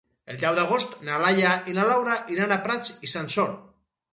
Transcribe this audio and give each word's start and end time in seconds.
El 0.35 0.37
deu 0.43 0.55
d'agost 0.59 0.95
na 1.09 1.19
Laia 1.25 1.51
i 1.73 1.75
na 1.79 1.85
Laura 1.91 2.17
iran 2.37 2.57
a 2.57 2.61
Prats 2.65 2.93
i 3.09 3.11
Sansor. 3.13 3.57